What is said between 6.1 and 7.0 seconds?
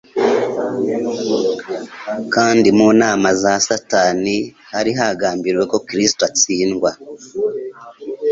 atsindwa.